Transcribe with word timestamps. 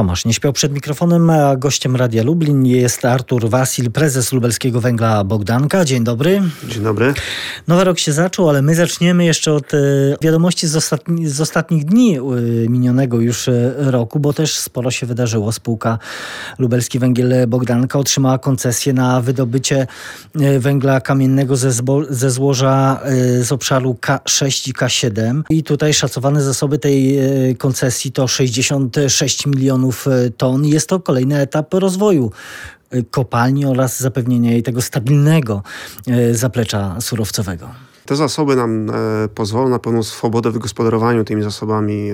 Tomasz 0.00 0.24
nie 0.24 0.34
śpiał 0.34 0.52
przed 0.52 0.72
mikrofonem, 0.72 1.30
a 1.30 1.56
gościem 1.56 1.96
Radia 1.96 2.22
Lublin 2.22 2.66
jest 2.66 3.04
Artur 3.04 3.50
Wasil, 3.50 3.90
prezes 3.90 4.32
lubelskiego 4.32 4.80
węgla 4.80 5.24
Bogdanka. 5.24 5.84
Dzień 5.84 6.04
dobry. 6.04 6.42
Dzień 6.68 6.82
dobry. 6.82 7.14
Nowy 7.68 7.84
rok 7.84 7.98
się 7.98 8.12
zaczął, 8.12 8.48
ale 8.48 8.62
my 8.62 8.74
zaczniemy 8.74 9.24
jeszcze 9.24 9.52
od 9.52 9.74
e, 9.74 9.78
wiadomości 10.20 10.66
z, 10.66 10.76
ostatni, 10.76 11.28
z 11.28 11.40
ostatnich 11.40 11.84
dni 11.84 12.18
e, 12.18 12.22
minionego 12.68 13.20
już 13.20 13.48
e, 13.48 13.74
roku, 13.76 14.20
bo 14.20 14.32
też 14.32 14.58
sporo 14.58 14.90
się 14.90 15.06
wydarzyło. 15.06 15.52
Spółka 15.52 15.98
Lubelski 16.58 16.98
Węgiel 16.98 17.48
Bogdanka 17.48 17.98
otrzymała 17.98 18.38
koncesję 18.38 18.92
na 18.92 19.20
wydobycie 19.20 19.86
węgla 20.58 21.00
kamiennego 21.00 21.56
ze, 21.56 21.72
zbo, 21.72 22.02
ze 22.10 22.30
złoża 22.30 23.00
z 23.40 23.52
obszaru 23.52 23.96
K6 24.00 24.68
i 24.68 24.72
K7. 24.72 25.42
I 25.50 25.62
tutaj 25.62 25.94
szacowane 25.94 26.42
zasoby 26.42 26.78
tej 26.78 27.18
koncesji 27.58 28.12
to 28.12 28.28
66 28.28 29.46
milionów 29.46 29.89
e, 30.06 30.30
ton. 30.30 30.64
Jest 30.64 30.88
to 30.88 31.00
kolejny 31.00 31.38
etap 31.38 31.74
rozwoju 31.74 32.30
e, 32.90 33.02
kopalni 33.02 33.66
oraz 33.66 34.00
zapewnienia 34.00 34.50
jej 34.50 34.62
tego 34.62 34.82
stabilnego 34.82 35.62
e, 36.06 36.34
zaplecza 36.34 37.00
surowcowego. 37.00 37.68
Te 38.06 38.16
zasoby 38.16 38.56
nam 38.56 38.92
pozwolą 39.34 39.68
na 39.68 39.78
pełną 39.78 40.02
swobodę 40.02 40.50
w 40.50 40.52
wygospodarowaniu 40.52 41.24
tymi 41.24 41.42
zasobami 41.42 42.10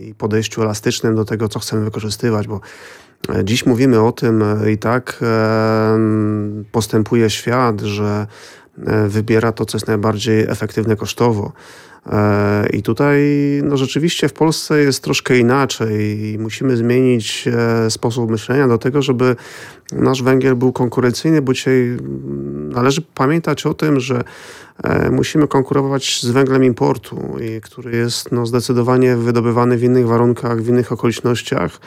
i 0.00 0.14
podejściu 0.14 0.62
elastycznym 0.62 1.16
do 1.16 1.24
tego, 1.24 1.48
co 1.48 1.58
chcemy 1.58 1.84
wykorzystywać, 1.84 2.46
bo 2.46 2.60
dziś 3.44 3.66
mówimy 3.66 4.00
o 4.00 4.12
tym 4.12 4.44
i 4.72 4.78
tak 4.78 5.24
postępuje 6.72 7.30
świat, 7.30 7.80
że 7.80 8.26
wybiera 9.08 9.52
to, 9.52 9.66
co 9.66 9.78
jest 9.78 9.86
najbardziej 9.86 10.40
efektywne 10.40 10.96
kosztowo. 10.96 11.52
E, 12.06 12.68
I 12.72 12.82
tutaj 12.82 13.22
no 13.62 13.76
rzeczywiście 13.76 14.28
w 14.28 14.32
Polsce 14.32 14.80
jest 14.80 15.04
troszkę 15.04 15.38
inaczej 15.38 16.20
i 16.20 16.38
musimy 16.38 16.76
zmienić 16.76 17.48
e, 17.48 17.90
sposób 17.90 18.30
myślenia 18.30 18.68
do 18.68 18.78
tego, 18.78 19.02
żeby 19.02 19.36
nasz 19.92 20.22
węgiel 20.22 20.56
był 20.56 20.72
konkurencyjny, 20.72 21.42
bo 21.42 21.52
dzisiaj 21.52 21.82
mm, 21.82 22.72
należy 22.72 23.02
pamiętać 23.02 23.66
o 23.66 23.74
tym, 23.74 24.00
że 24.00 24.24
e, 24.84 25.10
musimy 25.10 25.48
konkurować 25.48 26.20
z 26.22 26.30
węglem 26.30 26.64
importu, 26.64 27.36
który 27.62 27.96
jest 27.96 28.32
no, 28.32 28.46
zdecydowanie 28.46 29.16
wydobywany 29.16 29.76
w 29.76 29.82
innych 29.82 30.06
warunkach, 30.06 30.62
w 30.62 30.68
innych 30.68 30.92
okolicznościach. 30.92 31.80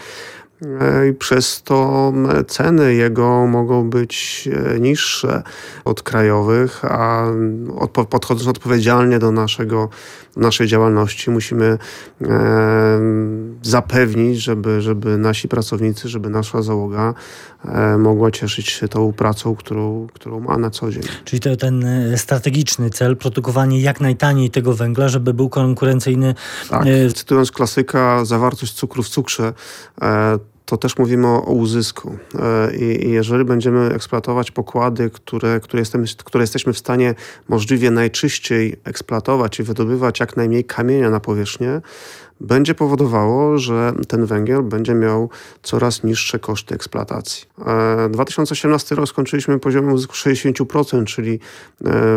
E, 0.61 1.07
i 1.07 1.13
przez 1.13 1.63
to 1.63 2.13
ceny 2.47 2.93
jego 2.93 3.47
mogą 3.47 3.89
być 3.89 4.49
e, 4.75 4.79
niższe 4.79 5.43
od 5.85 6.03
krajowych, 6.03 6.85
a 6.85 7.25
podchodząc 8.09 8.47
odpowiedzialnie 8.47 9.19
do 9.19 9.31
naszego, 9.31 9.89
naszej 10.37 10.67
działalności 10.67 11.31
musimy 11.31 11.65
e, 11.65 12.27
zapewnić, 13.61 14.37
żeby, 14.43 14.81
żeby 14.81 15.17
nasi 15.17 15.47
pracownicy, 15.47 16.09
żeby 16.09 16.29
nasza 16.29 16.61
załoga 16.61 17.13
mogła 17.97 18.31
cieszyć 18.31 18.69
się 18.69 18.87
tą 18.87 19.13
pracą, 19.13 19.55
którą, 19.55 20.07
którą 20.13 20.39
ma 20.39 20.57
na 20.57 20.69
co 20.69 20.91
dzień. 20.91 21.03
Czyli 21.25 21.39
to 21.39 21.55
ten 21.55 21.85
strategiczny 22.17 22.89
cel, 22.89 23.17
produkowanie 23.17 23.81
jak 23.81 24.01
najtaniej 24.01 24.49
tego 24.49 24.73
węgla, 24.73 25.09
żeby 25.09 25.33
był 25.33 25.49
konkurencyjny. 25.49 26.35
Tak, 26.69 26.85
cytując 27.15 27.51
klasyka, 27.51 28.25
zawartość 28.25 28.73
cukru 28.73 29.03
w 29.03 29.09
cukrze, 29.09 29.53
to 30.67 30.77
też 30.77 30.97
mówimy 30.97 31.27
o, 31.27 31.45
o 31.45 31.51
uzysku. 31.51 32.17
E, 32.39 32.75
I, 32.75 33.07
I, 33.07 33.11
jeżeli 33.11 33.45
będziemy 33.45 33.93
eksploatować 33.93 34.51
pokłady, 34.51 35.09
które, 35.09 35.59
które, 35.59 35.81
jestem, 35.81 36.05
które 36.23 36.43
jesteśmy 36.43 36.73
w 36.73 36.77
stanie 36.77 37.15
możliwie 37.49 37.91
najczyściej 37.91 38.75
eksploatować 38.83 39.59
i 39.59 39.63
wydobywać 39.63 40.19
jak 40.19 40.37
najmniej 40.37 40.63
kamienia 40.63 41.09
na 41.09 41.19
powierzchnię, 41.19 41.81
będzie 42.41 42.75
powodowało, 42.75 43.57
że 43.57 43.93
ten 44.07 44.25
węgiel 44.25 44.63
będzie 44.63 44.93
miał 44.93 45.29
coraz 45.63 46.03
niższe 46.03 46.39
koszty 46.39 46.75
eksploatacji. 46.75 47.45
2018 48.09 48.95
e, 48.95 48.97
rok 48.97 49.09
skończyliśmy 49.09 49.59
poziomem 49.59 49.93
uzysku 49.93 50.13
60%, 50.13 51.05
czyli 51.05 51.33
e, 51.33 51.39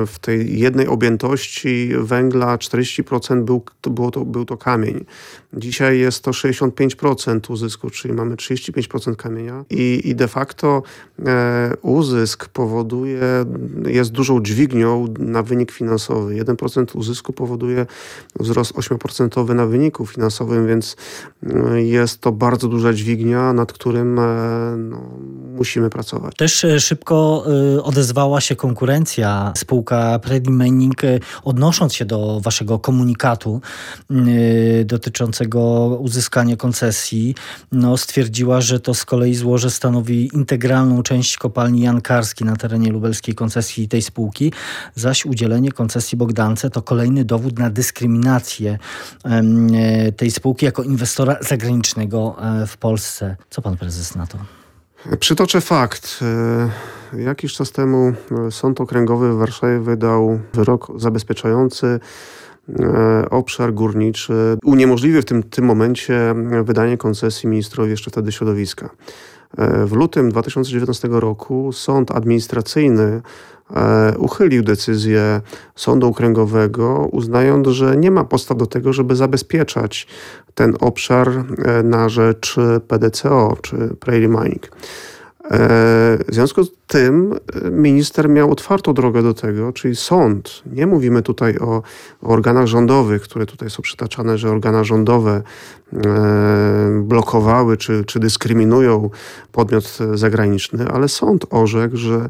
w 0.07 0.19
tej 0.21 0.59
jednej 0.61 0.87
objętości 0.87 1.91
węgla 1.99 2.57
40% 2.57 3.43
był 3.43 3.63
to, 3.81 3.91
było 3.91 4.11
to, 4.11 4.25
był 4.25 4.45
to 4.45 4.57
kamień. 4.57 5.05
Dzisiaj 5.53 5.99
jest 5.99 6.25
to 6.25 6.31
65% 6.31 7.53
uzysku, 7.53 7.91
czyli 7.91 8.15
mamy 8.15 8.37
35% 8.37 9.17
kamienia 9.17 9.65
i, 9.71 10.01
i 10.05 10.15
de 10.15 10.29
facto 10.29 10.83
e, 11.27 11.73
uzysk 11.83 12.49
powoduje, 12.49 13.21
jest 13.87 14.11
dużą 14.11 14.43
dźwignią 14.43 15.15
na 15.19 15.43
wynik 15.43 15.71
finansowy. 15.71 16.35
1% 16.35 16.99
uzysku 16.99 17.33
powoduje 17.33 17.87
wzrost 18.41 18.73
8% 18.73 19.55
na 19.55 19.67
wyniku 19.67 20.07
finansowym, 20.11 20.67
więc 20.67 20.97
e, 21.43 21.83
jest 21.83 22.21
to 22.21 22.33
bardzo 22.33 22.69
duża 22.69 22.93
dźwignia, 22.93 23.53
nad 23.53 23.73
którym 23.73 24.19
e, 24.19 24.23
no, 24.77 25.01
musimy 25.57 25.91
pracować. 25.91 26.37
Też 26.37 26.65
e, 26.65 26.81
szybko 26.81 27.45
odezwała 27.83 28.41
się 28.41 28.57
konkurencja. 28.57 29.53
Spółka 29.57 30.19
Predi 30.19 30.51
Mining, 30.51 30.97
odnosząc 31.45 31.95
się 31.95 32.05
do 32.05 32.41
waszego 32.41 32.79
komunikatu 32.79 33.61
dotyczącego 34.85 35.61
uzyskania 36.01 36.57
koncesji, 36.57 37.35
no, 37.73 37.97
stwierdziła, 37.97 38.61
że 38.61 38.81
to 38.81 38.95
z 38.95 39.05
kolei 39.05 39.35
złoże 39.35 39.71
stanowi 39.71 40.31
integralną 40.35 41.03
część 41.03 41.37
kopalni 41.37 41.81
Jankarski 41.81 42.45
na 42.45 42.57
terenie 42.57 42.93
lubelskiej 42.93 43.35
koncesji 43.35 43.89
tej 43.89 44.03
spółki, 44.03 44.53
zaś 44.95 45.27
udzielenie 45.27 45.73
koncesji 45.73 46.19
Bogdance 46.19 46.71
to 46.71 46.83
kolejny 46.83 47.25
dowód 47.25 47.59
na 47.59 47.71
dyskryminację 47.71 48.79
tej 50.17 50.31
spółki 50.31 50.67
jako 50.67 50.83
inwestora 50.83 51.37
zagranicznego 51.41 52.37
e, 52.41 52.67
w 52.67 52.77
Polsce. 52.77 53.37
Co 53.51 53.63
pan 53.63 53.77
prezes 53.77 54.15
na 54.17 54.27
to? 54.27 54.39
Przytoczę 55.21 55.61
fakt. 55.61 56.21
E, 57.15 57.21
jakiś 57.21 57.53
czas 57.53 57.73
temu 57.73 58.13
e, 58.47 58.51
Sąd 58.51 58.81
Okręgowy 58.81 59.33
w 59.33 59.37
Warszawie 59.37 59.79
wydał 59.81 60.41
wyrok 60.55 60.93
zabezpieczający 60.97 62.01
obszar 63.31 63.75
górniczy. 63.75 64.33
Uniemożliwił 64.65 65.23
w 65.23 65.25
tym, 65.25 65.43
tym 65.43 65.65
momencie 65.65 66.35
wydanie 66.65 66.97
koncesji 66.97 67.49
ministrowi 67.49 67.91
jeszcze 67.91 68.11
wtedy 68.11 68.33
środowiska. 68.33 68.91
W 69.87 69.93
lutym 69.93 70.31
2019 70.31 71.09
roku 71.11 71.73
sąd 71.73 72.11
administracyjny 72.11 73.23
E, 73.77 74.15
uchylił 74.19 74.63
decyzję 74.63 75.41
Sądu 75.75 76.09
Okręgowego, 76.09 77.09
uznając, 77.13 77.69
że 77.69 77.97
nie 77.97 78.11
ma 78.11 78.25
podstaw 78.25 78.59
do 78.59 78.67
tego, 78.67 78.93
żeby 78.93 79.17
zabezpieczać 79.17 80.07
ten 80.55 80.75
obszar 80.81 81.29
e, 81.29 81.83
na 81.83 82.09
rzecz 82.09 82.57
PDCO, 82.89 83.57
czy 83.63 83.77
Prairie 84.01 84.29
Mining. 84.29 84.71
E, 85.45 85.49
w 86.29 86.35
związku 86.35 86.65
z 86.65 86.71
tym 86.87 87.35
minister 87.71 88.29
miał 88.29 88.51
otwartą 88.51 88.95
drogę 88.95 89.23
do 89.23 89.35
tego, 89.35 89.73
czyli 89.73 89.97
sąd. 89.97 90.63
Nie 90.67 90.87
mówimy 90.87 91.23
tutaj 91.23 91.59
o, 91.59 91.83
organach 92.23 92.67
rządowych, 92.67 93.23
które 93.23 93.47
tutaj 93.47 93.71
są 93.71 93.83
przytaczane, 93.83 94.39
że 94.39 94.51
organa 94.51 94.85
rządowe 94.85 95.43
blokowały 97.03 97.77
czy, 97.77 98.05
czy 98.05 98.21
dyskryminują 98.21 99.11
podmiot 99.53 99.99
zagraniczny, 100.15 100.89
ale 100.89 101.09
sąd 101.09 101.47
orzekł, 101.51 101.97
że 101.97 102.29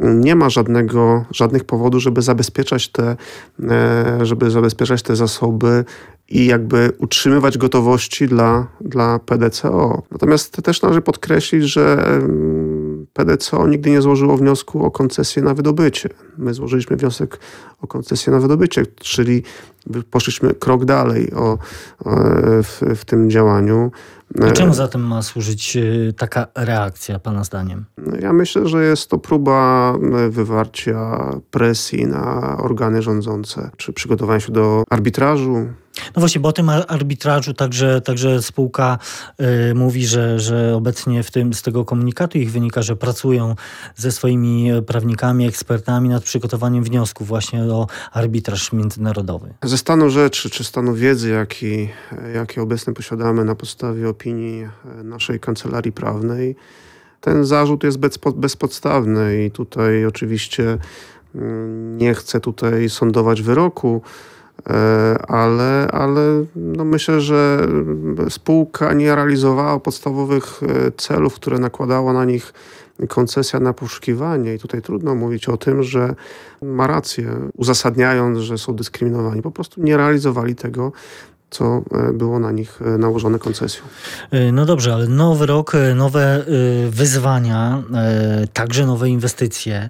nie 0.00 0.34
ma 0.34 0.50
żadnego, 0.50 1.24
żadnych 1.30 1.64
powodów, 1.64 2.02
żeby 2.02 2.22
zabezpieczać 2.22 2.88
te, 2.88 3.16
e, 3.70 4.26
żeby 4.26 4.50
zabezpieczać 4.50 5.02
te 5.02 5.16
zasoby 5.16 5.84
i 6.28 6.46
jakby 6.46 6.90
utrzymywać 6.98 7.58
gotowości 7.58 8.28
dla, 8.28 8.66
dla 8.80 9.18
PDCO. 9.18 10.02
Natomiast 10.10 10.62
też 10.62 10.82
należy 10.82 11.00
podkreślić, 11.00 11.64
że 11.64 12.06
PDCO 13.12 13.66
nigdy 13.66 13.90
nie 13.90 14.02
złożyło 14.02 14.36
wniosku 14.36 14.84
o 14.84 14.90
koncesję 14.90 15.42
na 15.42 15.54
wydobycie. 15.54 16.08
My 16.38 16.54
złożyliśmy 16.54 16.96
wniosek 16.96 17.38
o 17.80 17.86
koncesję 17.86 18.32
na 18.32 18.40
wydobycie, 18.40 18.86
czyli 18.86 19.42
poszliśmy 20.10 20.54
krok 20.54 20.84
dalej 20.84 21.32
o, 21.32 21.42
o 21.42 21.58
w, 22.62 22.80
w 22.96 23.04
tym 23.04 23.30
działaniu. 23.30 23.90
A 24.42 24.50
czemu 24.50 24.74
zatem 24.74 25.00
ma 25.00 25.22
służyć 25.22 25.76
e, 25.76 26.12
taka 26.12 26.46
reakcja, 26.54 27.18
Pana 27.18 27.44
zdaniem? 27.44 27.84
No, 27.98 28.16
ja 28.20 28.32
myślę, 28.32 28.68
że 28.68 28.84
jest 28.84 29.10
to 29.10 29.18
próba 29.18 29.92
e, 29.94 30.30
wywarcia 30.30 31.30
presji 31.50 32.06
na 32.06 32.56
organy 32.58 33.02
rządzące 33.02 33.70
przy 33.76 33.92
przygotowaniu 33.92 34.40
się 34.40 34.52
do 34.52 34.82
arbitrażu, 34.90 35.66
no 35.96 36.20
właśnie, 36.20 36.40
bo 36.40 36.48
o 36.48 36.52
tym 36.52 36.68
arbitrażu 36.68 37.54
także, 37.54 38.00
także 38.00 38.42
spółka 38.42 38.98
y, 39.70 39.74
mówi, 39.74 40.06
że, 40.06 40.40
że 40.40 40.76
obecnie 40.76 41.22
w 41.22 41.30
tym, 41.30 41.54
z 41.54 41.62
tego 41.62 41.84
komunikatu 41.84 42.38
ich 42.38 42.52
wynika, 42.52 42.82
że 42.82 42.96
pracują 42.96 43.54
ze 43.96 44.12
swoimi 44.12 44.70
prawnikami, 44.86 45.46
ekspertami 45.46 46.08
nad 46.08 46.22
przygotowaniem 46.22 46.84
wniosków 46.84 47.28
właśnie 47.28 47.64
o 47.64 47.86
arbitraż 48.12 48.72
międzynarodowy. 48.72 49.54
Ze 49.74 49.78
stanu 49.78 50.10
rzeczy, 50.10 50.50
czy 50.50 50.64
stanu 50.64 50.94
wiedzy, 50.94 51.30
jaki, 51.30 51.88
jaki 52.34 52.60
obecnie 52.60 52.92
posiadamy 52.92 53.44
na 53.44 53.54
podstawie 53.54 54.08
opinii 54.08 54.62
e, 54.62 55.04
naszej 55.04 55.40
kancelarii 55.40 55.92
prawnej, 55.92 56.56
ten 57.20 57.44
zarzut 57.44 57.84
jest 57.84 57.98
bezpodstawny 58.36 59.44
i 59.44 59.50
tutaj 59.50 60.06
oczywiście 60.06 60.78
mm, 61.34 61.98
nie 61.98 62.14
chcę 62.14 62.40
tutaj 62.40 62.88
sądować 62.88 63.42
wyroku, 63.42 64.02
ale, 65.28 65.88
ale 65.92 66.44
no 66.56 66.84
myślę, 66.84 67.20
że 67.20 67.68
spółka 68.28 68.92
nie 68.92 69.14
realizowała 69.14 69.80
podstawowych 69.80 70.60
celów, 70.96 71.34
które 71.34 71.58
nakładała 71.58 72.12
na 72.12 72.24
nich 72.24 72.52
koncesja 73.08 73.60
na 73.60 73.72
poszukiwanie 73.72 74.54
i 74.54 74.58
tutaj 74.58 74.82
trudno 74.82 75.14
mówić 75.14 75.48
o 75.48 75.56
tym, 75.56 75.82
że 75.82 76.14
ma 76.62 76.86
rację, 76.86 77.50
uzasadniając, 77.56 78.38
że 78.38 78.58
są 78.58 78.76
dyskryminowani. 78.76 79.42
Po 79.42 79.50
prostu 79.50 79.82
nie 79.82 79.96
realizowali 79.96 80.54
tego, 80.54 80.92
co 81.54 81.82
e, 81.90 82.12
było 82.12 82.38
na 82.38 82.52
nich 82.52 82.80
e, 82.82 82.98
nałożone 82.98 83.38
koncesją. 83.38 83.82
E, 84.30 84.52
no 84.52 84.66
dobrze, 84.66 84.94
ale 84.94 85.08
nowy 85.08 85.46
rok, 85.46 85.72
nowe 85.94 86.44
wyzwania, 86.88 87.82
także 88.52 88.86
nowe 88.86 89.08
inwestycje. 89.08 89.88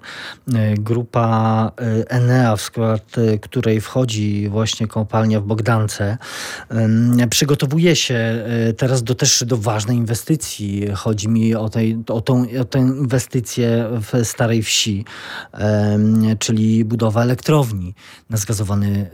Grupa 0.77 1.71
Enea, 2.07 2.55
w 2.55 2.61
skład 2.61 3.15
której 3.41 3.81
wchodzi 3.81 4.49
właśnie 4.49 4.87
kopalnia 4.87 5.41
w 5.41 5.43
Bogdance, 5.43 6.17
przygotowuje 7.29 7.95
się 7.95 8.45
teraz 8.77 9.03
do, 9.03 9.15
też 9.15 9.43
do 9.43 9.57
ważnej 9.57 9.97
inwestycji. 9.97 10.87
Chodzi 10.95 11.29
mi 11.29 11.55
o, 11.55 11.69
tej, 11.69 11.97
o, 12.07 12.21
tą, 12.21 12.45
o 12.61 12.65
tę 12.65 12.79
inwestycję 12.79 13.89
w 13.91 14.27
Starej 14.27 14.63
Wsi, 14.63 15.05
czyli 16.39 16.85
budowa 16.85 17.21
elektrowni 17.21 17.95
na 18.29 18.37
zgazowany 18.37 19.09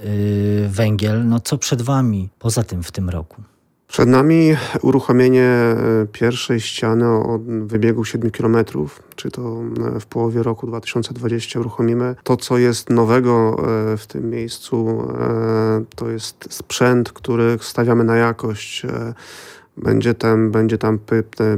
węgiel. 0.68 1.28
No 1.28 1.40
co 1.40 1.58
przed 1.58 1.82
wami? 1.82 2.30
Poza 2.42 2.64
tym 2.64 2.84
w 2.84 2.92
tym 2.92 3.10
roku? 3.10 3.44
Przed 3.88 4.10
nami 4.10 4.56
uruchomienie 4.82 5.44
e, 5.44 5.76
pierwszej 6.12 6.60
ściany 6.62 7.08
o 7.08 7.40
wybiegu 7.46 8.06
7 8.06 8.32
km, 8.32 8.56
czy 9.16 9.32
to 9.32 9.62
e, 9.96 10.00
w 10.00 10.06
połowie 10.06 10.44
roku 10.44 10.68
2020 10.68 11.60
uruchomimy. 11.60 12.16
To, 12.24 12.38
co 12.38 12.58
jest 12.58 12.90
nowego 12.90 13.56
e, 13.94 13.98
w 13.98 14.08
tym 14.08 14.30
miejscu, 14.30 15.08
to 15.96 16.10
jest 16.10 16.48
sprzęt, 16.50 17.12
który 17.12 17.58
stawiamy 17.62 18.04
na 18.04 18.16
jakość 18.16 18.86
będzie 19.78 20.14
tam, 20.14 20.52
będzie 20.52 20.78
tam 20.78 21.00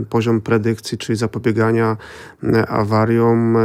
poziom 0.10 0.42
predykcji, 0.42 0.98
czyli 0.98 1.18
zapobiegania 1.18 1.98
e, 2.44 2.68
awariom 2.68 3.58
e, 3.58 3.62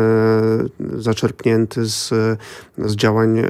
zaczerpnięty 0.96 1.86
z, 1.86 2.08
z 2.78 2.96
działań 2.96 3.38
e, 3.38 3.44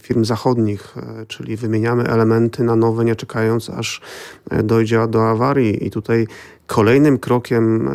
firm 0.00 0.24
zachodnich, 0.24 0.94
czyli 1.28 1.56
wymieniamy 1.56 2.04
elementy 2.04 2.64
na 2.64 2.76
nowe, 2.76 3.04
nie 3.04 3.16
czekając 3.16 3.70
aż 3.70 4.00
dojdzie 4.64 5.06
do 5.08 5.30
awarii. 5.30 5.86
I 5.86 5.90
tutaj 5.90 6.26
kolejnym 6.66 7.18
krokiem 7.18 7.90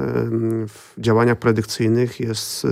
w 0.68 0.94
działaniach 1.02 1.38
predykcyjnych 1.38 2.20
jest 2.20 2.68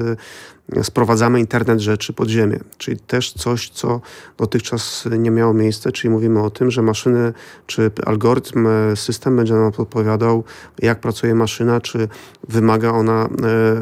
sprowadzamy 0.84 1.40
internet 1.40 1.80
rzeczy 1.80 2.14
pod 2.14 2.30
ziemię, 2.30 2.60
czyli 2.78 3.00
też 3.00 3.34
coś, 3.34 3.70
co 3.70 4.02
dotychczas 4.38 5.08
nie 5.20 5.32
miało 5.32 5.54
miejsca, 5.54 5.92
czyli 5.92 6.10
mówimy 6.10 6.42
o 6.42 6.50
tym, 6.50 6.72
że 6.72 6.82
maszyny, 6.82 7.34
czy 7.68 7.92
algorytm, 8.06 8.68
e, 8.68 8.96
system 8.96 9.36
będzie 9.36 9.54
nam 9.54 9.72
podpowiadał, 9.72 10.44
jak 10.80 11.00
pracuje 11.00 11.36
maszyna, 11.36 11.82
czy 11.82 12.08
wymaga 12.48 12.92
ona 12.92 13.26
e, 13.26 13.30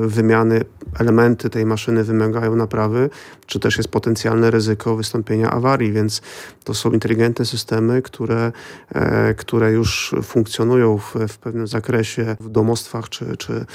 wymiany, 0.08 0.62
elementy 1.00 1.50
tej 1.50 1.66
maszyny 1.66 2.04
wymagają 2.04 2.56
naprawy, 2.56 3.10
czy 3.46 3.60
też 3.60 3.78
jest 3.78 3.90
potencjalne 3.90 4.52
ryzyko 4.52 4.96
wystąpienia 4.96 5.52
awarii, 5.52 5.92
więc 5.92 6.22
to 6.64 6.74
są 6.74 6.92
inteligentne 6.92 7.46
systemy, 7.46 8.02
które, 8.02 8.52
e, 8.90 9.34
które 9.34 9.72
już 9.72 10.16
funkcjonują 10.24 10.98
w, 10.98 11.16
w 11.28 11.38
pewnym 11.38 11.68
zakresie 11.68 12.38
w 12.40 12.50
domostwach, 12.50 13.10
czy, 13.10 13.38
czy 13.38 13.66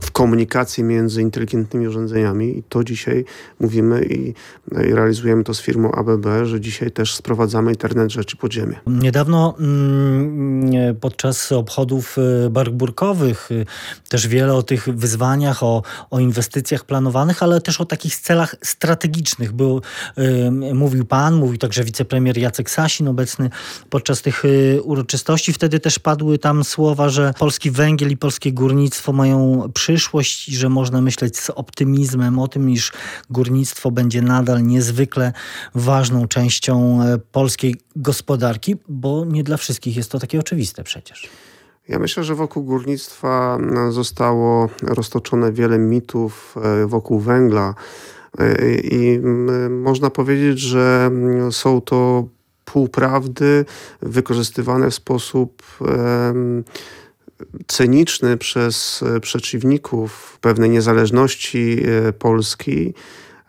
w 0.00 0.10
komunikacji 0.10 0.84
między 0.84 1.22
inteligentnymi 1.22 1.88
urządzeniami 1.88 2.58
i 2.58 2.62
to 2.68 2.84
dzisiaj 2.84 3.24
mówimy 3.60 4.04
i, 4.04 4.28
i, 4.28 4.34
realizujemy 4.72 5.44
to 5.44 5.54
z 5.54 5.60
firmą 5.60 5.92
ABB, 5.92 6.26
że 6.44 6.60
dzisiaj 6.60 6.90
też 6.90 7.14
sprowadzamy 7.14 7.70
internet 7.70 8.12
rzeczy 8.12 8.36
pod 8.36 8.52
ziemię. 8.52 8.80
Niedawno 8.86 9.54
mm, 9.58 10.96
podczas 11.00 11.52
obchodów 11.52 12.16
y, 12.18 12.50
barburkowych 12.50 13.48
też 14.08 14.28
wiele 14.28 14.54
o 14.54 14.62
tych 14.62 14.88
wyzwaniach, 14.88 15.62
o, 15.62 15.82
o 16.10 16.20
inwestycjach 16.20 16.84
planowanych, 16.84 17.42
ale 17.42 17.60
też 17.60 17.80
o 17.80 17.84
takich 17.84 18.16
celach 18.16 18.54
strategicznych. 18.62 19.52
Był, 19.52 19.82
mówił 20.74 21.04
pan, 21.04 21.34
mówił 21.34 21.58
także 21.58 21.84
wicepremier 21.84 22.38
Jacek 22.38 22.70
Sasin 22.70 23.08
obecny 23.08 23.50
podczas 23.90 24.22
tych 24.22 24.42
uroczystości. 24.82 25.52
Wtedy 25.52 25.80
też 25.80 25.98
padły 25.98 26.38
tam 26.38 26.64
słowa, 26.64 27.08
że 27.08 27.34
polski 27.38 27.70
węgiel 27.70 28.10
i 28.10 28.16
polskie 28.16 28.52
górnictwo 28.52 29.12
mają 29.12 29.68
przyszłość 29.80 30.48
i 30.48 30.56
że 30.56 30.68
można 30.68 31.00
myśleć 31.00 31.38
z 31.38 31.50
optymizmem 31.50 32.38
o 32.38 32.48
tym, 32.48 32.70
iż 32.70 32.92
górnictwo 33.30 33.90
będzie 33.90 34.22
nadal 34.22 34.62
niezwykle 34.62 35.32
ważną 35.74 36.28
częścią 36.28 37.02
e, 37.02 37.18
polskiej 37.18 37.74
gospodarki, 37.96 38.76
bo 38.88 39.24
nie 39.24 39.44
dla 39.44 39.56
wszystkich 39.56 39.96
jest 39.96 40.10
to 40.10 40.18
takie 40.18 40.38
oczywiste 40.38 40.84
przecież. 40.84 41.28
Ja 41.88 41.98
myślę, 41.98 42.24
że 42.24 42.34
wokół 42.34 42.64
górnictwa 42.64 43.58
zostało 43.90 44.68
roztoczone 44.82 45.52
wiele 45.52 45.78
mitów 45.78 46.54
e, 46.62 46.86
wokół 46.86 47.20
węgla. 47.20 47.74
E, 48.38 48.74
I 48.74 49.20
można 49.70 50.10
powiedzieć, 50.10 50.58
że 50.58 51.10
są 51.50 51.80
to 51.80 52.24
półprawdy 52.64 53.64
wykorzystywane 54.02 54.90
w 54.90 54.94
sposób 54.94 55.62
cyniczny 57.66 58.36
przez 58.36 59.02
e, 59.02 59.20
przeciwników 59.20 60.38
pewnej 60.40 60.70
niezależności 60.70 61.82
e, 62.08 62.12
Polski. 62.12 62.94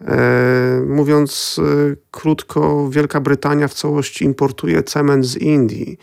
E, 0.01 0.83
mówiąc 0.87 1.59
krótko, 2.11 2.89
Wielka 2.89 3.21
Brytania 3.21 3.67
w 3.67 3.73
całości 3.73 4.25
importuje 4.25 4.83
cement 4.83 5.25
z 5.25 5.37
Indii. 5.37 5.97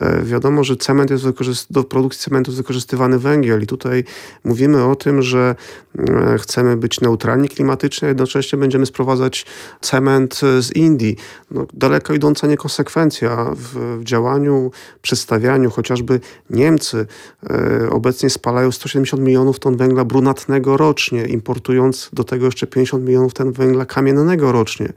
E, 0.00 0.22
wiadomo, 0.22 0.64
że 0.64 0.76
cement 0.76 1.10
jest 1.10 1.26
do 1.70 1.84
produkcji 1.84 2.24
cementu 2.24 2.50
jest 2.50 2.60
wykorzystywany 2.60 3.18
węgiel 3.18 3.62
i 3.62 3.66
tutaj 3.66 4.04
mówimy 4.44 4.84
o 4.84 4.96
tym, 4.96 5.22
że 5.22 5.54
e, 5.98 6.38
chcemy 6.38 6.76
być 6.76 7.00
neutralni 7.00 7.48
klimatycznie, 7.48 8.06
a 8.06 8.08
jednocześnie 8.08 8.58
będziemy 8.58 8.86
sprowadzać 8.86 9.46
cement 9.80 10.40
z 10.60 10.76
Indii. 10.76 11.16
No, 11.50 11.66
daleko 11.74 12.14
idąca 12.14 12.46
niekonsekwencja 12.46 13.50
w, 13.56 13.98
w 14.00 14.04
działaniu, 14.04 14.70
przedstawianiu. 15.02 15.70
Chociażby 15.70 16.20
Niemcy 16.50 17.06
e, 17.50 17.90
obecnie 17.90 18.30
spalają 18.30 18.72
170 18.72 19.22
milionów 19.22 19.58
ton 19.58 19.76
węgla 19.76 20.04
brunatnego 20.04 20.76
rocznie, 20.76 21.26
importując 21.26 22.10
do 22.12 22.24
tego 22.24 22.46
jeszcze 22.46 22.66
50 22.66 23.04
milionów 23.04 23.34
ton 23.34 23.52
węgla 23.52 23.86
kamiennego 23.86 24.52
rocznie. 24.52 24.92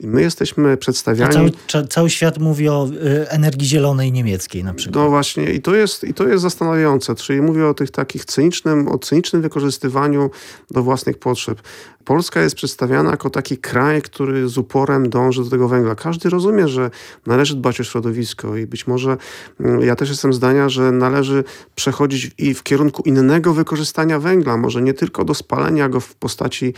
I 0.00 0.06
my 0.06 0.22
jesteśmy 0.22 0.76
przedstawiani... 0.76 1.52
Cały, 1.68 1.86
cały, 1.86 2.10
świat 2.10 2.38
mówi 2.38 2.68
o 2.68 2.88
y, 2.88 3.28
energii 3.28 3.68
zielonej 3.68 4.12
niemieckiej 4.12 4.64
na 4.64 4.74
przykład. 4.74 5.04
No 5.04 5.10
właśnie 5.10 5.52
i 5.52 5.62
to 5.62 5.74
jest, 5.74 6.04
i 6.04 6.14
to 6.14 6.28
jest 6.28 6.42
zastanawiające. 6.42 7.14
Czyli 7.14 7.42
mówię 7.42 7.66
o 7.66 7.74
tych 7.74 7.90
takich 7.90 8.24
cynicznym, 8.24 8.88
o 8.88 8.98
cynicznym 8.98 9.42
wykorzystywaniu 9.42 10.30
do 10.70 10.82
własnych 10.82 11.18
potrzeb. 11.18 11.62
Polska 12.08 12.42
jest 12.42 12.56
przedstawiana 12.56 13.10
jako 13.10 13.30
taki 13.30 13.58
kraj, 13.58 14.02
który 14.02 14.48
z 14.48 14.58
uporem 14.58 15.10
dąży 15.10 15.44
do 15.44 15.50
tego 15.50 15.68
węgla. 15.68 15.94
Każdy 15.94 16.30
rozumie, 16.30 16.68
że 16.68 16.90
należy 17.26 17.56
dbać 17.56 17.80
o 17.80 17.84
środowisko 17.84 18.56
i 18.56 18.66
być 18.66 18.86
może 18.86 19.16
mm, 19.60 19.80
ja 19.80 19.96
też 19.96 20.08
jestem 20.08 20.32
zdania, 20.32 20.68
że 20.68 20.92
należy 20.92 21.44
przechodzić 21.74 22.30
i 22.38 22.54
w 22.54 22.62
kierunku 22.62 23.02
innego 23.02 23.54
wykorzystania 23.54 24.18
węgla, 24.18 24.56
może 24.56 24.82
nie 24.82 24.94
tylko 24.94 25.24
do 25.24 25.34
spalenia 25.34 25.88
go 25.88 26.00
w 26.00 26.14
postaci 26.14 26.74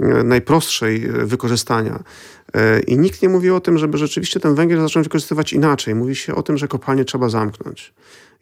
mm, 0.00 0.28
najprostszej 0.28 1.04
e, 1.04 1.08
wykorzystania. 1.26 2.02
E, 2.54 2.80
I 2.80 2.98
nikt 2.98 3.22
nie 3.22 3.28
mówi 3.28 3.50
o 3.50 3.60
tym, 3.60 3.78
żeby 3.78 3.98
rzeczywiście 3.98 4.40
ten 4.40 4.54
węgiel 4.54 4.80
zacząć 4.80 5.06
wykorzystywać 5.06 5.52
inaczej. 5.52 5.94
Mówi 5.94 6.16
się 6.16 6.34
o 6.34 6.42
tym, 6.42 6.56
że 6.56 6.68
kopalnie 6.68 7.04
trzeba 7.04 7.28
zamknąć. 7.28 7.94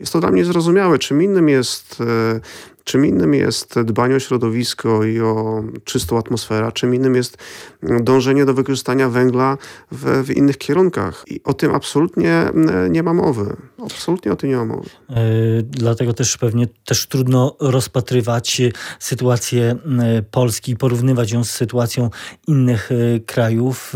Jest 0.03 0.13
to 0.13 0.21
dla 0.21 0.31
mnie 0.31 0.45
zrozumiałe. 0.45 0.99
Czym 0.99 1.23
innym 1.23 1.49
jest 1.49 2.01
e, 2.01 2.41
Czym 2.85 3.07
innym 3.07 3.35
jest 3.35 3.81
dbanie 3.81 4.17
o 4.17 4.21
środowisko 4.21 5.05
i 5.05 5.21
o 5.21 5.65
czystą 5.85 6.19
atmosferę, 6.19 6.73
czym 6.73 6.95
innym 6.95 7.15
jest 7.15 7.39
dążenie 7.83 8.45
do 8.45 8.55
wykorzystania 8.55 9.09
węgla 9.09 9.59
w, 9.93 10.25
w, 10.27 10.31
innych 10.31 10.59
kierunkach. 10.59 11.25
I 11.27 11.41
o 11.45 11.55
tym 11.55 11.75
absolutnie 11.75 12.51
nie 12.91 13.03
ma 13.03 13.15
mowy. 13.15 13.57
Absolutnie 13.85 14.33
o 14.33 14.37
tym 14.37 14.51
nie 14.51 14.57
ma 14.57 14.65
mowy. 14.65 14.89
Yy, 15.09 15.17
dlatego 15.63 16.15
też 16.15 16.37
pewnie 16.37 16.67
też 16.85 17.07
trudno 17.07 17.57
rozpatrywać 17.61 18.63
sytuację 18.99 19.77
Polski 20.31 20.73
i 20.73 20.77
porównywać 20.77 21.33
ją 21.33 21.45
z 21.45 21.51
sytuacją 21.51 22.11
innych 22.47 22.91
e, 22.93 23.21
krajów, 23.21 23.95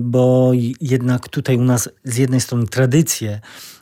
bo 0.00 0.52
jednak 0.80 1.28
tutaj 1.28 1.56
u 1.56 1.64
nas 1.64 1.88
z 2.04 2.16
jednej 2.16 2.40
strony 2.40 2.66
tradycje 2.66 3.40
E, 3.40 3.79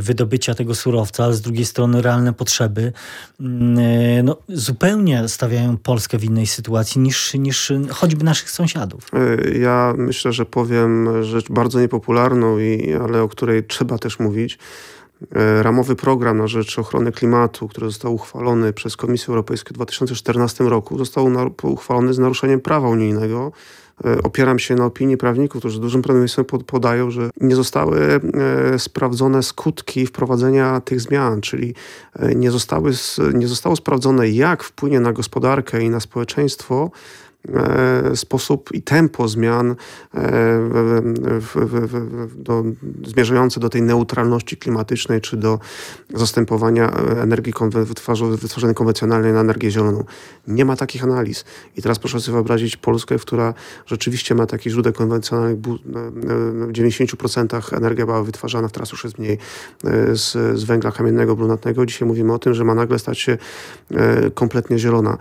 wydobycia 0.00 0.54
tego 0.54 0.74
surowca, 0.74 1.24
ale 1.24 1.34
z 1.34 1.40
drugiej 1.40 1.64
strony 1.64 2.02
realne 2.02 2.32
potrzeby 2.32 2.92
mm, 3.40 3.78
e, 3.78 4.22
no, 4.22 4.36
zupełnie 4.48 5.28
stawiają 5.28 5.76
Polskę 5.76 6.18
w 6.18 6.24
innej 6.24 6.46
sytuacji 6.46 7.00
niż, 7.00 7.34
niż 7.34 7.72
choćby 7.90 8.24
naszych 8.24 8.50
sąsiadów. 8.50 9.08
E, 9.12 9.58
ja 9.58 9.94
myślę, 9.96 10.32
że 10.32 10.46
powiem 10.46 11.24
rzecz 11.24 11.48
bardzo 11.50 11.80
niepopularną, 11.80 12.58
i, 12.58 12.94
ale 12.94 13.22
o 13.22 13.28
której 13.28 13.64
trzeba 13.64 13.98
też 13.98 14.18
mówić. 14.18 14.58
E, 15.32 15.62
ramowy 15.62 15.96
program 15.96 16.38
na 16.38 16.46
rzecz 16.46 16.78
ochrony 16.78 17.12
klimatu, 17.12 17.68
który 17.68 17.86
został 17.86 18.14
uchwalony 18.14 18.72
przez 18.72 18.96
Komisję 18.96 19.28
Europejską 19.28 19.68
w 19.70 19.72
2014 19.72 20.64
roku, 20.64 20.98
został 20.98 21.30
uchwalony 21.62 22.14
z 22.14 22.18
naruszeniem 22.18 22.60
prawa 22.60 22.88
unijnego. 22.88 23.52
E, 24.04 24.22
opieram 24.22 24.58
się 24.58 24.74
na 24.74 24.84
opinii 24.84 25.16
prawników, 25.16 25.60
którzy 25.60 25.80
dużym 25.80 26.02
prawdopodobieństwem 26.02 26.44
podają, 26.66 27.10
że 27.10 27.30
nie 27.40 27.56
zostały 27.56 28.20
e, 28.74 28.78
sprawdzone 28.78 29.42
skutki 29.42 30.06
wprowadzenia 30.06 30.80
tych 30.80 31.00
zmian, 31.00 31.40
czyli 31.40 31.74
nie, 32.36 32.50
zostały, 32.50 32.92
nie 33.34 33.48
zostało 33.48 33.76
sprawdzone, 33.76 34.28
jak 34.28 34.62
wpłynie 34.62 35.00
na 35.00 35.12
gospodarkę 35.12 35.82
i 35.82 35.90
na 35.90 36.00
społeczeństwo 36.00 36.90
sposób 38.14 38.70
i 38.74 38.82
tempo 38.82 39.28
zmian 39.28 39.70
e, 39.70 39.74
w, 41.40 41.52
w, 41.56 41.86
w, 41.88 42.42
do, 42.42 42.64
zmierzające 43.04 43.60
do 43.60 43.68
tej 43.68 43.82
neutralności 43.82 44.56
klimatycznej, 44.56 45.20
czy 45.20 45.36
do 45.36 45.58
zastępowania 46.14 46.90
energii 47.22 47.52
wytworzonej 48.40 48.74
konwencjonalnej 48.74 49.32
na 49.32 49.40
energię 49.40 49.70
zieloną. 49.70 50.04
Nie 50.48 50.64
ma 50.64 50.76
takich 50.76 51.04
analiz. 51.04 51.44
I 51.76 51.82
teraz 51.82 51.98
proszę 51.98 52.20
sobie 52.20 52.32
wyobrazić 52.32 52.76
Polskę, 52.76 53.18
która 53.18 53.54
rzeczywiście 53.86 54.34
ma 54.34 54.46
takich 54.46 54.72
źródeł 54.72 54.92
konwencjonalnych, 54.92 55.60
w 55.60 56.72
90% 56.72 57.76
energia 57.76 58.06
była 58.06 58.22
wytwarzana, 58.22 58.68
teraz 58.68 58.92
już 58.92 59.04
jest 59.04 59.18
mniej 59.18 59.38
e, 59.84 60.16
z, 60.16 60.58
z 60.58 60.64
węgla 60.64 60.92
kamiennego, 60.92 61.36
brunatnego. 61.36 61.86
Dzisiaj 61.86 62.08
mówimy 62.08 62.32
o 62.32 62.38
tym, 62.38 62.54
że 62.54 62.64
ma 62.64 62.74
nagle 62.74 62.98
stać 62.98 63.18
się 63.18 63.38
kompletnie 64.34 64.78
zielona 64.78 65.18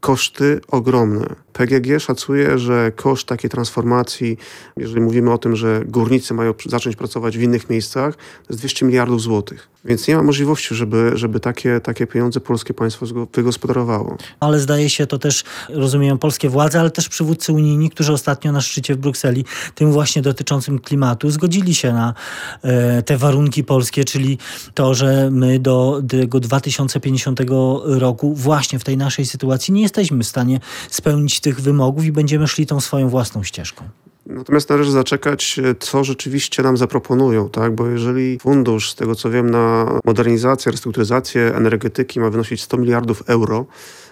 koszty 0.00 0.60
ogromne. 0.68 1.26
PGG 1.52 2.00
szacuje, 2.00 2.58
że 2.58 2.92
koszt 2.96 3.26
takiej 3.26 3.50
transformacji, 3.50 4.36
jeżeli 4.76 5.00
mówimy 5.00 5.32
o 5.32 5.38
tym, 5.38 5.56
że 5.56 5.82
górnicy 5.86 6.34
mają 6.34 6.54
zacząć 6.66 6.96
pracować 6.96 7.38
w 7.38 7.42
innych 7.42 7.70
miejscach, 7.70 8.16
to 8.16 8.46
jest 8.48 8.60
200 8.60 8.86
miliardów 8.86 9.22
złotych. 9.22 9.68
Więc 9.84 10.08
nie 10.08 10.16
ma 10.16 10.22
możliwości, 10.22 10.74
żeby, 10.74 11.12
żeby 11.14 11.40
takie, 11.40 11.80
takie 11.80 12.06
pieniądze 12.06 12.40
polskie 12.40 12.74
państwo 12.74 13.06
wygospodarowało. 13.34 14.16
Ale 14.40 14.60
zdaje 14.60 14.90
się 14.90 15.06
to 15.06 15.18
też, 15.18 15.44
rozumieją 15.68 16.18
polskie 16.18 16.48
władze, 16.48 16.80
ale 16.80 16.90
też 16.90 17.08
przywódcy 17.08 17.52
unijni, 17.52 17.90
którzy 17.90 18.12
ostatnio 18.12 18.52
na 18.52 18.60
szczycie 18.60 18.94
w 18.94 18.98
Brukseli, 18.98 19.44
tym 19.74 19.92
właśnie 19.92 20.22
dotyczącym 20.22 20.78
klimatu, 20.78 21.30
zgodzili 21.30 21.74
się 21.74 21.92
na 21.92 22.14
e, 22.62 23.02
te 23.02 23.18
warunki 23.18 23.64
polskie, 23.64 24.04
czyli 24.04 24.38
to, 24.74 24.94
że 24.94 25.30
my 25.30 25.58
do 25.58 26.02
tego 26.08 26.40
2050 26.40 27.40
roku 27.84 28.34
właśnie 28.34 28.78
w 28.78 28.84
tej 28.84 28.96
naszej 28.96 29.26
sytuacji 29.26 29.74
nie 29.74 29.87
jesteśmy 29.88 30.24
w 30.24 30.26
stanie 30.26 30.60
spełnić 30.90 31.40
tych 31.40 31.60
wymogów 31.60 32.04
i 32.04 32.12
będziemy 32.12 32.48
szli 32.48 32.66
tą 32.66 32.80
swoją 32.80 33.08
własną 33.08 33.42
ścieżką. 33.42 33.84
Natomiast 34.26 34.70
należy 34.70 34.90
zaczekać, 34.90 35.60
co 35.80 36.04
rzeczywiście 36.04 36.62
nam 36.62 36.76
zaproponują, 36.76 37.48
tak? 37.48 37.74
bo 37.74 37.86
jeżeli 37.86 38.38
fundusz, 38.38 38.90
z 38.90 38.94
tego 38.94 39.14
co 39.14 39.30
wiem, 39.30 39.50
na 39.50 39.86
modernizację, 40.04 40.72
restrukturyzację 40.72 41.54
energetyki 41.54 42.20
ma 42.20 42.30
wynosić 42.30 42.62
100 42.62 42.76
miliardów 42.76 43.22
euro, 43.26 43.58
e, 43.58 44.07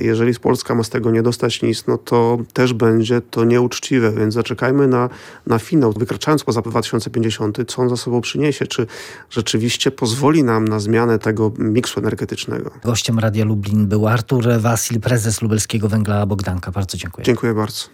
jeżeli 0.00 0.34
Polska 0.34 0.74
ma 0.74 0.82
z 0.82 0.90
tego 0.90 1.10
nie 1.10 1.22
dostać 1.22 1.62
nic, 1.62 1.86
no 1.86 1.98
to 1.98 2.38
też 2.52 2.72
będzie 2.72 3.20
to 3.20 3.44
nieuczciwe, 3.44 4.12
więc 4.12 4.34
zaczekajmy 4.34 4.88
na, 4.88 5.08
na 5.46 5.58
finał, 5.58 5.92
wykraczając 5.92 6.44
poza 6.44 6.62
2050, 6.62 7.58
co 7.66 7.82
on 7.82 7.88
za 7.88 7.96
sobą 7.96 8.20
przyniesie, 8.20 8.66
czy 8.66 8.86
rzeczywiście 9.30 9.90
pozwoli 9.90 10.44
nam 10.44 10.68
na 10.68 10.80
zmianę 10.80 11.18
tego 11.18 11.52
miksu 11.58 12.00
energetycznego. 12.00 12.70
Gościem 12.84 13.18
Radia 13.18 13.44
Lublin 13.44 13.86
był 13.86 14.06
Artur 14.06 14.44
Wasil, 14.58 15.00
prezes 15.00 15.42
lubelskiego 15.42 15.88
węgla 15.88 16.26
Bogdanka. 16.26 16.70
Bardzo 16.70 16.96
dziękuję. 16.96 17.24
Dziękuję 17.24 17.54
bardzo. 17.54 17.88